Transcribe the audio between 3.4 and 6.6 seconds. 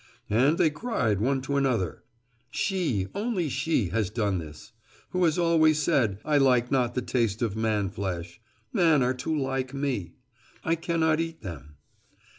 she, has done this, who has always said, I